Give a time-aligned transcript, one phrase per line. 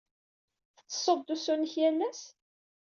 [0.75, 2.21] Tettessud-d usu-nnek yal ass?